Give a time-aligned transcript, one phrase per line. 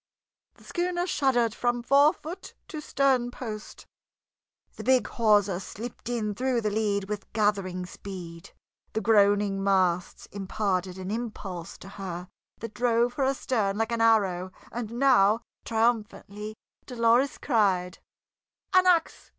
[0.55, 3.85] The schooner shuddered from forefoot to sternpost;
[4.75, 8.49] the big hawser slipped in through the lead with gathering speed;
[8.93, 12.27] the groaning masts imparted an impulse to her
[12.61, 16.55] that drove her astern like an arrow, and now, triumphantly,
[16.87, 17.99] Dolores cried:
[18.73, 19.29] "An ax!